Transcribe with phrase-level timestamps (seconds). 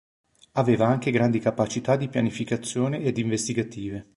[0.53, 4.07] Aveva anche grandi capacità di pianificazione ed investigative.